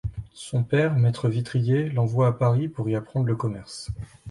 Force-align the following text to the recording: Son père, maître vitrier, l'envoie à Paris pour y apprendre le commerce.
Son 0.33 0.63
père, 0.63 0.95
maître 0.95 1.29
vitrier, 1.29 1.87
l'envoie 1.89 2.25
à 2.25 2.31
Paris 2.31 2.67
pour 2.67 2.89
y 2.89 2.95
apprendre 2.95 3.27
le 3.27 3.35
commerce. 3.35 3.91